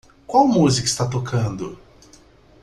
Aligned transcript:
Qual 0.25 0.47
música 0.47 0.87
está 0.87 1.07
tocando? 1.07 1.77